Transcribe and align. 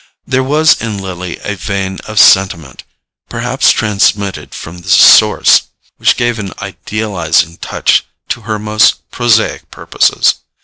There 0.25 0.43
was 0.43 0.81
in 0.81 0.97
Lily 0.97 1.37
a 1.43 1.53
vein 1.55 1.99
of 2.07 2.17
sentiment, 2.17 2.83
perhaps 3.29 3.69
transmitted 3.69 4.55
from 4.55 4.79
this 4.79 4.93
source, 4.99 5.67
which 5.97 6.17
gave 6.17 6.39
an 6.39 6.53
idealizing 6.57 7.57
touch 7.57 8.03
to 8.29 8.41
her 8.41 8.57
most 8.57 9.11
prosaic 9.11 9.69
purposes. 9.69 10.37